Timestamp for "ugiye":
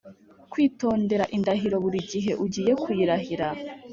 2.43-2.71